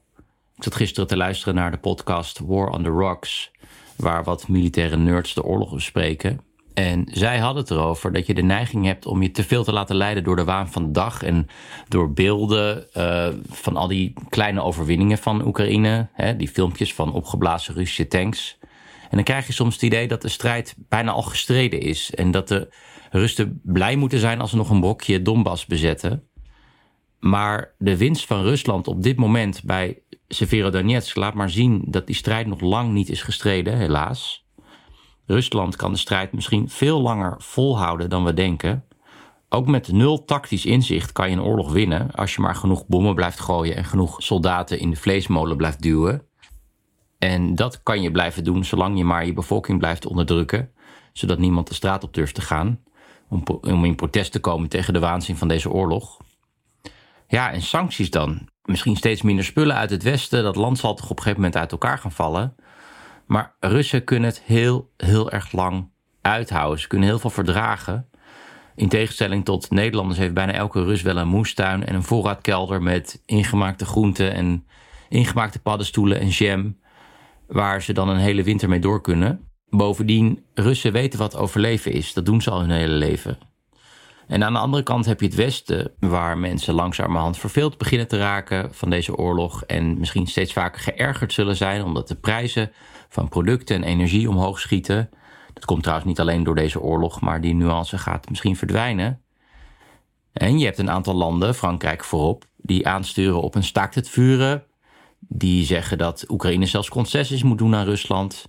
Ik 0.56 0.64
zat 0.64 0.76
gisteren 0.76 1.08
te 1.08 1.18
luisteren 1.18 1.56
naar 1.56 1.72
de 1.72 1.78
podcast 1.78 2.40
War 2.40 2.70
on 2.70 2.84
the 2.84 2.90
Rocks, 2.90 3.52
waar 3.96 4.24
wat 4.24 4.48
militaire 4.48 4.98
nerds 4.98 5.34
de 5.34 5.44
oorlog 5.44 5.74
bespreken. 5.74 6.47
En 6.78 7.08
zij 7.12 7.38
hadden 7.38 7.62
het 7.62 7.72
erover 7.72 8.14
dat 8.14 8.28
je 8.28 8.34
de 8.34 8.42
neiging 8.42 8.86
hebt 8.86 9.06
om 9.06 9.22
je 9.22 9.32
te 9.32 9.44
veel 9.44 9.64
te 9.64 9.74
laten 9.74 9.96
leiden 9.96 10.24
door 10.24 10.36
de 10.36 10.44
waan 10.44 10.72
van 10.72 10.86
de 10.86 10.92
dag 10.92 11.24
en 11.24 11.48
door 11.88 12.14
beelden 12.14 12.88
uh, 12.94 13.28
van 13.50 13.76
al 13.78 13.88
die 13.88 14.14
kleine 14.30 14.62
overwinningen 14.62 15.18
van 15.18 15.46
Oekraïne, 15.46 16.10
hè, 16.14 16.36
die 16.36 16.48
filmpjes 16.48 16.94
van 16.94 17.14
opgeblazen 17.14 17.74
Russische 17.74 18.08
tanks. 18.08 18.58
En 19.02 19.10
dan 19.16 19.24
krijg 19.24 19.48
je 19.48 19.54
soms 19.54 19.74
het 19.74 19.84
idee 19.84 20.08
dat 20.08 20.22
de 20.22 20.30
strijd 20.30 20.76
bijna 20.90 21.12
al 21.12 21.22
gestreden 21.22 21.82
is 21.82 22.16
en 22.16 22.32
dat 22.32 22.48
de 22.48 22.74
Russen 23.12 23.62
blij 23.64 23.96
moeten 23.96 24.20
zijn 24.20 24.42
als 24.42 24.50
ze 24.50 24.56
nog 24.56 24.70
een 24.70 24.80
brokje 24.80 25.22
Donbass 25.22 25.66
bezetten. 25.66 26.24
Maar 27.20 27.74
de 27.78 27.98
winst 27.98 28.26
van 28.26 28.42
Rusland 28.42 28.88
op 28.88 29.04
dit 29.04 29.18
moment 29.18 29.64
bij 29.64 30.00
Severodonetsk 30.28 31.16
laat 31.16 31.34
maar 31.34 31.50
zien 31.50 31.84
dat 31.88 32.08
die 32.08 32.16
strijd 32.16 32.48
nog 32.48 32.62
lang 32.62 32.92
niet 32.92 33.10
is 33.10 33.22
gestreden, 33.22 33.78
helaas. 33.78 34.47
Rusland 35.28 35.76
kan 35.76 35.92
de 35.92 35.98
strijd 35.98 36.34
misschien 36.34 36.70
veel 36.70 37.02
langer 37.02 37.36
volhouden 37.38 38.10
dan 38.10 38.24
we 38.24 38.34
denken. 38.34 38.86
Ook 39.50 39.68
met 39.68 39.92
nul 39.92 40.26
tactisch 40.26 40.66
inzicht 40.66 41.12
kan 41.12 41.30
je 41.30 41.36
een 41.36 41.44
oorlog 41.44 41.72
winnen 41.72 42.12
als 42.12 42.36
je 42.36 42.42
maar 42.42 42.56
genoeg 42.56 42.88
bommen 42.88 43.16
blijft 43.16 43.40
gooien 43.40 43.76
en 43.76 43.86
genoeg 43.86 44.16
soldaten 44.24 44.80
in 44.80 44.90
de 44.90 44.96
vleesmolen 44.96 45.58
blijft 45.58 45.82
duwen. 45.82 46.22
En 47.20 47.56
dat 47.56 47.84
kan 47.84 48.02
je 48.02 48.12
blijven 48.12 48.44
doen 48.44 48.66
zolang 48.66 48.98
je 48.98 49.04
maar 49.04 49.26
je 49.26 49.34
bevolking 49.34 49.80
blijft 49.80 50.06
onderdrukken, 50.06 50.72
zodat 51.14 51.38
niemand 51.38 51.68
de 51.68 51.74
straat 51.74 52.04
op 52.04 52.14
durft 52.14 52.36
te 52.36 52.42
gaan 52.42 52.80
om, 53.30 53.44
om 53.62 53.86
in 53.86 53.96
protest 53.96 54.32
te 54.32 54.40
komen 54.40 54.70
tegen 54.70 54.94
de 54.94 55.00
waanzin 55.00 55.38
van 55.38 55.48
deze 55.48 55.70
oorlog. 55.70 56.18
Ja, 57.28 57.52
en 57.52 57.62
sancties 57.62 58.10
dan. 58.10 58.48
Misschien 58.64 58.96
steeds 58.96 59.22
minder 59.22 59.46
spullen 59.46 59.76
uit 59.76 59.90
het 59.90 60.04
Westen. 60.04 60.44
Dat 60.44 60.56
land 60.56 60.78
zal 60.78 60.94
toch 60.94 61.10
op 61.10 61.18
een 61.18 61.24
gegeven 61.24 61.42
moment 61.42 61.60
uit 61.60 61.72
elkaar 61.72 61.98
gaan 61.98 62.12
vallen. 62.12 62.56
Maar 63.28 63.56
Russen 63.60 64.04
kunnen 64.04 64.30
het 64.30 64.42
heel, 64.42 64.92
heel 64.98 65.32
erg 65.32 65.52
lang 65.52 65.90
uithouden. 66.22 66.80
Ze 66.80 66.88
kunnen 66.88 67.08
heel 67.08 67.20
veel 67.20 67.30
verdragen. 67.30 68.10
In 68.76 68.90
tegenstelling 68.90 69.46
tot 69.46 69.72
Nederlanders 69.72 70.20
heeft 70.20 70.34
bijna 70.34 70.52
elke 70.52 70.84
Rus 70.84 71.02
wel 71.02 71.18
een 71.18 71.28
moestuin 71.28 71.86
en 71.86 71.96
een 71.96 72.04
voorraadkelder 72.04 72.82
met 72.84 73.22
ingemaakte 73.26 73.86
groenten 73.86 74.34
en 74.34 74.66
ingemaakte 75.10 75.60
paddenstoelen 75.60 76.20
en 76.20 76.28
jam, 76.28 76.78
waar 77.48 77.82
ze 77.82 77.94
dan 77.94 78.10
een 78.10 78.18
hele 78.18 78.44
winter 78.44 78.70
mee 78.70 78.80
door 78.80 79.02
kunnen. 79.02 79.50
Bovendien, 79.70 80.44
Russen 80.54 80.92
weten 80.92 81.20
wat 81.20 81.36
overleven 81.36 81.92
is. 81.92 82.14
Dat 82.14 82.26
doen 82.26 82.42
ze 82.42 82.50
al 82.50 82.60
hun 82.60 82.72
hele 82.72 82.94
leven. 82.94 83.38
En 84.28 84.44
aan 84.44 84.54
de 84.54 84.60
andere 84.60 84.84
kant 84.84 85.06
heb 85.06 85.20
je 85.20 85.26
het 85.26 85.36
Westen, 85.36 85.92
waar 86.00 86.38
mensen 86.38 86.74
langzamerhand 86.74 87.38
verveeld 87.38 87.78
beginnen 87.78 88.08
te 88.08 88.18
raken 88.18 88.74
van 88.74 88.90
deze 88.90 89.16
oorlog 89.16 89.64
en 89.64 90.00
misschien 90.00 90.28
steeds 90.28 90.54
vaker 90.54 90.82
geërgerd 90.82 91.34
zullen 91.34 91.56
zijn 91.56 91.84
omdat 91.84 92.08
de 92.08 92.16
prijzen 92.16 92.72
van 93.10 93.30
producten 93.30 93.76
en 93.76 93.84
energie 93.84 94.30
omhoog 94.30 94.60
schieten. 94.60 95.10
Dat 95.54 95.66
komt 95.66 95.82
trouwens 95.82 96.08
niet 96.08 96.20
alleen 96.20 96.44
door 96.44 96.56
deze 96.56 96.82
oorlog, 96.82 97.22
maar 97.22 97.42
die 97.42 97.54
nuance 97.54 97.98
gaat 97.98 98.30
misschien 98.30 98.56
verdwijnen. 98.56 99.22
En 100.34 100.60
je 100.60 100.66
hebt 100.66 100.78
een 100.78 100.90
aantal 100.90 101.14
landen, 101.14 101.56
Frankrijk 101.56 102.04
voorop, 102.04 102.46
die 102.58 102.88
aansturen 102.88 103.42
op 103.42 103.56
een 103.56 103.64
staakt 103.64 103.96
het 103.96 104.10
vuren. 104.10 104.64
Die 105.20 105.66
zeggen 105.66 105.98
dat 105.98 106.26
Oekraïne 106.30 106.66
zelfs 106.66 106.90
concessies 106.90 107.44
moet 107.44 107.58
doen 107.58 107.76
aan 107.76 107.86
Rusland. 107.86 108.46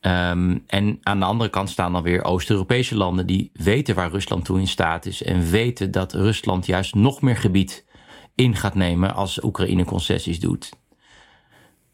Ehm, 0.00 0.58
en 0.66 0.98
aan 1.02 1.18
de 1.18 1.24
andere 1.24 1.50
kant 1.50 1.70
staan 1.70 1.92
dan 1.92 2.02
weer 2.02 2.24
Oost-Europese 2.24 2.96
landen 2.96 3.26
die 3.26 3.50
weten 3.52 3.94
waar 3.94 4.10
Rusland 4.10 4.44
toe 4.44 4.58
in 4.58 4.68
staat 4.68 5.06
is 5.06 5.22
en 5.22 5.50
weten 5.50 5.90
dat 5.90 6.12
Rusland 6.12 6.66
juist 6.66 6.94
nog 6.94 7.20
meer 7.20 7.36
gebied 7.36 7.86
in 8.34 8.56
gaat 8.56 8.74
nemen 8.74 9.14
als 9.14 9.42
Oekraïne 9.42 9.84
concessies 9.84 10.40
doet. 10.40 10.70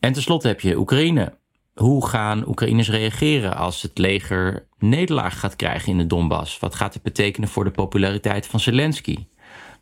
En 0.00 0.12
tenslotte 0.12 0.46
heb 0.48 0.60
je 0.60 0.78
Oekraïne. 0.78 1.36
Hoe 1.78 2.06
gaan 2.06 2.48
Oekraïners 2.48 2.90
reageren 2.90 3.56
als 3.56 3.82
het 3.82 3.98
leger 3.98 4.66
nederlaag 4.78 5.40
gaat 5.40 5.56
krijgen 5.56 5.92
in 5.92 5.98
de 5.98 6.06
Donbass? 6.06 6.58
Wat 6.58 6.74
gaat 6.74 6.92
dit 6.92 7.02
betekenen 7.02 7.48
voor 7.48 7.64
de 7.64 7.70
populariteit 7.70 8.46
van 8.46 8.60
Zelensky? 8.60 9.26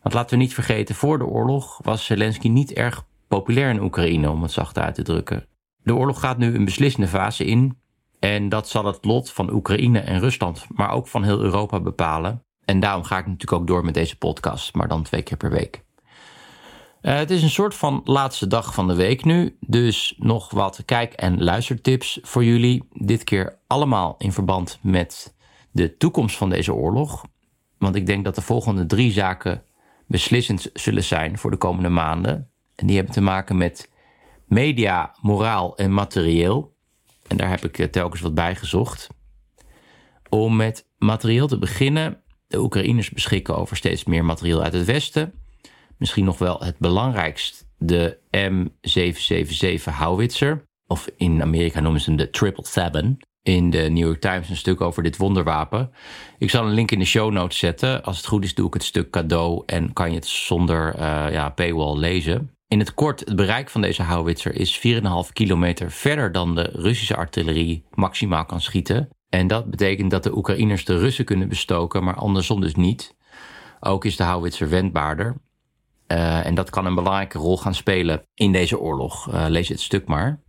Want 0.01 0.13
laten 0.15 0.37
we 0.37 0.43
niet 0.43 0.53
vergeten, 0.53 0.95
voor 0.95 1.17
de 1.17 1.25
oorlog 1.25 1.79
was 1.83 2.05
Zelensky 2.05 2.47
niet 2.47 2.73
erg 2.73 3.05
populair 3.27 3.69
in 3.69 3.81
Oekraïne, 3.81 4.29
om 4.29 4.41
het 4.41 4.51
zacht 4.51 4.77
uit 4.77 4.95
te 4.95 5.01
drukken. 5.01 5.45
De 5.83 5.95
oorlog 5.95 6.19
gaat 6.19 6.37
nu 6.37 6.55
een 6.55 6.65
beslissende 6.65 7.07
fase 7.07 7.45
in. 7.45 7.77
En 8.19 8.49
dat 8.49 8.69
zal 8.69 8.85
het 8.85 9.05
lot 9.05 9.31
van 9.31 9.53
Oekraïne 9.53 9.99
en 9.99 10.19
Rusland, 10.19 10.65
maar 10.75 10.91
ook 10.91 11.07
van 11.07 11.23
heel 11.23 11.41
Europa 11.41 11.79
bepalen. 11.79 12.43
En 12.65 12.79
daarom 12.79 13.03
ga 13.03 13.17
ik 13.17 13.25
natuurlijk 13.25 13.61
ook 13.61 13.67
door 13.67 13.85
met 13.85 13.93
deze 13.93 14.17
podcast, 14.17 14.73
maar 14.73 14.87
dan 14.87 15.03
twee 15.03 15.21
keer 15.21 15.37
per 15.37 15.51
week. 15.51 15.85
Uh, 17.01 17.15
het 17.15 17.31
is 17.31 17.43
een 17.43 17.49
soort 17.49 17.75
van 17.75 18.01
laatste 18.03 18.47
dag 18.47 18.73
van 18.73 18.87
de 18.87 18.95
week 18.95 19.25
nu, 19.25 19.57
dus 19.59 20.15
nog 20.17 20.51
wat 20.51 20.81
kijk- 20.85 21.13
en 21.13 21.43
luistertips 21.43 22.19
voor 22.21 22.43
jullie. 22.43 22.87
Dit 22.93 23.23
keer 23.23 23.59
allemaal 23.67 24.15
in 24.17 24.31
verband 24.31 24.79
met 24.81 25.35
de 25.71 25.97
toekomst 25.97 26.37
van 26.37 26.49
deze 26.49 26.73
oorlog. 26.73 27.25
Want 27.77 27.95
ik 27.95 28.05
denk 28.05 28.23
dat 28.23 28.35
de 28.35 28.41
volgende 28.41 28.85
drie 28.85 29.11
zaken 29.11 29.63
beslissend 30.07 30.69
zullen 30.73 31.03
zijn 31.03 31.37
voor 31.37 31.51
de 31.51 31.57
komende 31.57 31.89
maanden. 31.89 32.49
En 32.75 32.87
die 32.87 32.95
hebben 32.95 33.13
te 33.13 33.21
maken 33.21 33.57
met 33.57 33.91
media, 34.45 35.15
moraal 35.21 35.77
en 35.77 35.93
materieel. 35.93 36.75
En 37.27 37.37
daar 37.37 37.49
heb 37.49 37.65
ik 37.65 37.79
eh, 37.79 37.87
telkens 37.87 38.21
wat 38.21 38.33
bij 38.33 38.55
gezocht. 38.55 39.07
Om 40.29 40.55
met 40.55 40.87
materieel 40.97 41.47
te 41.47 41.59
beginnen. 41.59 42.21
De 42.47 42.59
Oekraïners 42.59 43.09
beschikken 43.09 43.57
over 43.57 43.77
steeds 43.77 44.03
meer 44.03 44.25
materieel 44.25 44.61
uit 44.63 44.73
het 44.73 44.85
Westen. 44.85 45.33
Misschien 45.97 46.25
nog 46.25 46.37
wel 46.37 46.59
het 46.59 46.77
belangrijkst, 46.77 47.67
de 47.77 48.17
M777 48.37 49.93
Howitzer. 49.97 50.63
Of 50.87 51.09
in 51.17 51.41
Amerika 51.41 51.79
noemen 51.79 52.01
ze 52.01 52.09
hem 52.09 52.17
de 52.17 52.29
Triple 52.29 52.65
Seven. 52.65 53.17
In 53.43 53.69
de 53.69 53.77
New 53.77 54.05
York 54.05 54.21
Times 54.21 54.49
een 54.49 54.55
stuk 54.55 54.81
over 54.81 55.03
dit 55.03 55.17
wonderwapen. 55.17 55.91
Ik 56.37 56.49
zal 56.49 56.65
een 56.65 56.73
link 56.73 56.91
in 56.91 56.99
de 56.99 57.05
show 57.05 57.31
notes 57.31 57.57
zetten. 57.57 58.03
Als 58.03 58.17
het 58.17 58.25
goed 58.25 58.43
is, 58.43 58.55
doe 58.55 58.67
ik 58.67 58.73
het 58.73 58.83
stuk 58.83 59.09
cadeau 59.09 59.63
en 59.65 59.93
kan 59.93 60.09
je 60.09 60.15
het 60.15 60.27
zonder 60.27 60.95
uh, 60.95 61.01
ja, 61.31 61.49
paywall 61.49 61.97
lezen. 61.97 62.51
In 62.67 62.79
het 62.79 62.93
kort, 62.93 63.19
het 63.19 63.35
bereik 63.35 63.69
van 63.69 63.81
deze 63.81 64.03
howitzer 64.03 64.55
is 64.55 64.81
4,5 65.27 65.33
kilometer 65.33 65.91
verder 65.91 66.31
dan 66.31 66.55
de 66.55 66.69
Russische 66.73 67.15
artillerie 67.15 67.83
maximaal 67.93 68.45
kan 68.45 68.61
schieten. 68.61 69.09
En 69.29 69.47
dat 69.47 69.69
betekent 69.69 70.11
dat 70.11 70.23
de 70.23 70.37
Oekraïners 70.37 70.85
de 70.85 70.97
Russen 70.97 71.25
kunnen 71.25 71.47
bestoken, 71.47 72.03
maar 72.03 72.15
andersom 72.15 72.61
dus 72.61 72.75
niet. 72.75 73.15
Ook 73.79 74.05
is 74.05 74.15
de 74.15 74.23
howitzer 74.23 74.69
wendbaarder. 74.69 75.35
En 76.07 76.55
dat 76.55 76.69
kan 76.69 76.85
een 76.85 76.95
belangrijke 76.95 77.37
rol 77.37 77.57
gaan 77.57 77.73
spelen 77.73 78.23
in 78.33 78.51
deze 78.51 78.79
oorlog. 78.79 79.29
lees 79.47 79.69
het 79.69 79.81
stuk 79.81 80.07
maar. 80.07 80.41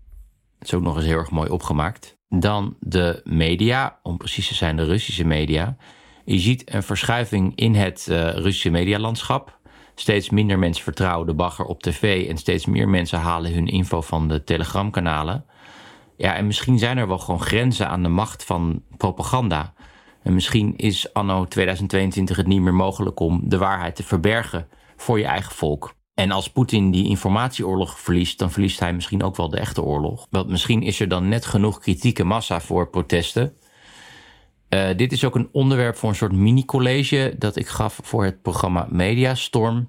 Het 0.58 0.68
is 0.68 0.74
ook 0.74 0.82
nog 0.82 0.96
eens 0.96 1.04
heel 1.04 1.18
erg 1.18 1.30
mooi 1.30 1.50
opgemaakt. 1.50 2.16
Dan 2.28 2.76
de 2.80 3.20
media, 3.24 3.98
om 4.02 4.16
precies 4.16 4.48
te 4.48 4.54
zijn 4.54 4.76
de 4.76 4.84
Russische 4.84 5.24
media. 5.24 5.76
Je 6.24 6.38
ziet 6.38 6.74
een 6.74 6.82
verschuiving 6.82 7.52
in 7.54 7.74
het 7.74 8.06
Russische 8.10 8.70
medialandschap. 8.70 9.58
Steeds 9.94 10.30
minder 10.30 10.58
mensen 10.58 10.84
vertrouwen 10.84 11.26
de 11.26 11.34
bagger 11.34 11.64
op 11.64 11.82
tv 11.82 12.28
en 12.28 12.36
steeds 12.36 12.66
meer 12.66 12.88
mensen 12.88 13.18
halen 13.18 13.52
hun 13.52 13.66
info 13.66 14.00
van 14.00 14.28
de 14.28 14.44
telegramkanalen. 14.44 15.44
Ja, 16.16 16.34
en 16.34 16.46
misschien 16.46 16.78
zijn 16.78 16.98
er 16.98 17.08
wel 17.08 17.18
gewoon 17.18 17.40
grenzen 17.40 17.88
aan 17.88 18.02
de 18.02 18.08
macht 18.08 18.44
van 18.44 18.82
propaganda. 18.96 19.72
En 20.22 20.34
misschien 20.34 20.76
is 20.76 21.12
anno 21.12 21.44
2022 21.44 22.36
het 22.36 22.46
niet 22.46 22.60
meer 22.60 22.74
mogelijk 22.74 23.20
om 23.20 23.40
de 23.44 23.58
waarheid 23.58 23.96
te 23.96 24.02
verbergen 24.02 24.68
voor 25.02 25.18
je 25.18 25.24
eigen 25.24 25.54
volk. 25.54 25.96
En 26.14 26.30
als 26.30 26.50
Poetin 26.50 26.90
die 26.90 27.08
informatieoorlog 27.08 28.00
verliest, 28.00 28.38
dan 28.38 28.50
verliest 28.50 28.80
hij 28.80 28.92
misschien 28.92 29.22
ook 29.22 29.36
wel 29.36 29.48
de 29.48 29.58
echte 29.58 29.82
oorlog. 29.82 30.26
Want 30.30 30.48
misschien 30.48 30.82
is 30.82 31.00
er 31.00 31.08
dan 31.08 31.28
net 31.28 31.46
genoeg 31.46 31.78
kritieke 31.78 32.24
massa 32.24 32.60
voor 32.60 32.90
protesten. 32.90 33.56
Uh, 34.68 34.88
dit 34.96 35.12
is 35.12 35.24
ook 35.24 35.34
een 35.34 35.48
onderwerp 35.52 35.96
voor 35.96 36.08
een 36.08 36.14
soort 36.14 36.32
mini-college 36.32 37.34
dat 37.38 37.56
ik 37.56 37.68
gaf 37.68 38.00
voor 38.02 38.24
het 38.24 38.42
programma 38.42 38.86
Mediastorm. 38.90 39.88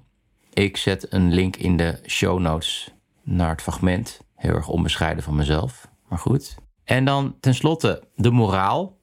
Ik 0.52 0.76
zet 0.76 1.12
een 1.12 1.32
link 1.32 1.56
in 1.56 1.76
de 1.76 2.00
show 2.06 2.38
notes 2.38 2.94
naar 3.22 3.50
het 3.50 3.62
fragment. 3.62 4.20
Heel 4.34 4.54
erg 4.54 4.68
onbescheiden 4.68 5.24
van 5.24 5.34
mezelf, 5.34 5.88
maar 6.08 6.18
goed. 6.18 6.56
En 6.84 7.04
dan 7.04 7.36
tenslotte 7.40 8.02
de 8.16 8.30
moraal. 8.30 8.98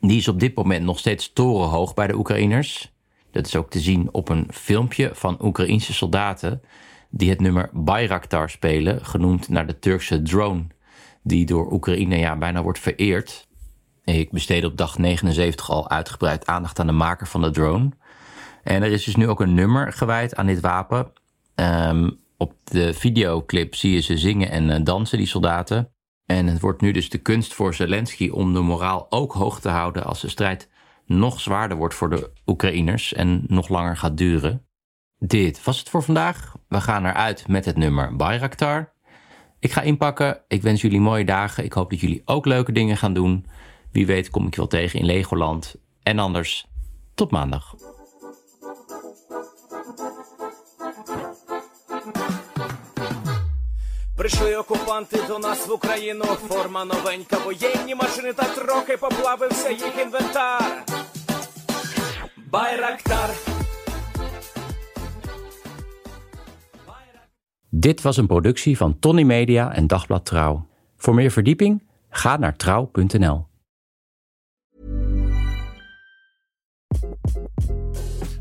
Die 0.00 0.16
is 0.16 0.28
op 0.28 0.40
dit 0.40 0.56
moment 0.56 0.84
nog 0.84 0.98
steeds 0.98 1.32
torenhoog 1.32 1.94
bij 1.94 2.06
de 2.06 2.14
Oekraïners. 2.14 2.93
Dat 3.34 3.46
is 3.46 3.56
ook 3.56 3.70
te 3.70 3.80
zien 3.80 4.08
op 4.12 4.28
een 4.28 4.48
filmpje 4.50 5.10
van 5.12 5.44
Oekraïnse 5.44 5.92
soldaten 5.92 6.62
die 7.10 7.30
het 7.30 7.40
nummer 7.40 7.70
Bayraktar 7.72 8.50
spelen, 8.50 9.04
genoemd 9.06 9.48
naar 9.48 9.66
de 9.66 9.78
Turkse 9.78 10.22
drone, 10.22 10.66
die 11.22 11.46
door 11.46 11.72
Oekraïne 11.72 12.16
ja, 12.16 12.36
bijna 12.36 12.62
wordt 12.62 12.78
vereerd. 12.78 13.48
Ik 14.04 14.30
besteed 14.30 14.64
op 14.64 14.76
dag 14.76 14.98
79 14.98 15.70
al 15.70 15.90
uitgebreid 15.90 16.46
aandacht 16.46 16.78
aan 16.78 16.86
de 16.86 16.92
maker 16.92 17.26
van 17.26 17.42
de 17.42 17.50
drone. 17.50 17.90
En 18.62 18.82
er 18.82 18.92
is 18.92 19.04
dus 19.04 19.16
nu 19.16 19.28
ook 19.28 19.40
een 19.40 19.54
nummer 19.54 19.92
gewijd 19.92 20.36
aan 20.36 20.46
dit 20.46 20.60
wapen. 20.60 21.12
Ehm, 21.54 22.10
op 22.36 22.52
de 22.64 22.94
videoclip 22.94 23.74
zie 23.74 23.92
je 23.92 24.00
ze 24.00 24.18
zingen 24.18 24.50
en 24.50 24.70
eh, 24.70 24.84
dansen, 24.84 25.18
die 25.18 25.26
soldaten. 25.26 25.92
En 26.26 26.46
het 26.46 26.60
wordt 26.60 26.80
nu 26.80 26.92
dus 26.92 27.08
de 27.08 27.18
kunst 27.18 27.54
voor 27.54 27.74
Zelensky 27.74 28.28
om 28.28 28.52
de 28.52 28.60
moraal 28.60 29.06
ook 29.10 29.32
hoog 29.32 29.60
te 29.60 29.68
houden 29.68 30.04
als 30.04 30.20
de 30.20 30.28
strijd 30.28 30.68
nog 31.06 31.40
zwaarder 31.40 31.76
wordt 31.76 31.94
voor 31.94 32.10
de 32.10 32.32
Oekraïners 32.46 33.12
en 33.12 33.44
nog 33.46 33.68
langer 33.68 33.96
gaat 33.96 34.16
duren. 34.16 34.66
Dit 35.18 35.64
was 35.64 35.78
het 35.78 35.88
voor 35.88 36.02
vandaag. 36.02 36.54
We 36.68 36.80
gaan 36.80 37.06
eruit 37.06 37.48
met 37.48 37.64
het 37.64 37.76
nummer 37.76 38.16
Bayraktar. 38.16 38.92
Ik 39.58 39.72
ga 39.72 39.80
inpakken. 39.80 40.40
Ik 40.48 40.62
wens 40.62 40.80
jullie 40.80 41.00
mooie 41.00 41.24
dagen. 41.24 41.64
Ik 41.64 41.72
hoop 41.72 41.90
dat 41.90 42.00
jullie 42.00 42.22
ook 42.24 42.46
leuke 42.46 42.72
dingen 42.72 42.96
gaan 42.96 43.14
doen. 43.14 43.46
Wie 43.92 44.06
weet 44.06 44.30
kom 44.30 44.46
ik 44.46 44.54
je 44.54 44.60
wel 44.60 44.68
tegen 44.68 44.98
in 44.98 45.06
Legoland. 45.06 45.76
En 46.02 46.18
anders, 46.18 46.66
tot 47.14 47.30
maandag. 47.30 47.93
Прийшли 54.23 54.55
окупанти 54.55 55.17
до 55.27 55.39
нас 55.39 55.67
в 55.67 55.71
Україну. 55.71 56.25
Форма 56.25 56.85
новенька, 56.85 57.37
воєнні 57.37 57.95
машини 57.95 58.33
та 58.33 58.43
трохи 58.43 58.97
поплавився 58.97 59.69
їх 59.69 59.99
інвентар. 60.05 60.83
Байрактар. 62.51 63.29
Dit 67.71 68.01
was 68.01 68.17
een 68.17 68.27
productie 68.27 68.77
van 68.77 68.99
Tony 68.99 69.23
Media 69.23 69.73
en 69.73 69.87
Dagblad 69.87 70.25
Trouw. 70.25 70.67
Voor 70.97 71.13
meer 71.13 71.31
verdieping 71.31 71.83
ga 72.09 72.37
naar 72.37 72.55
trouw.nl. 72.55 73.47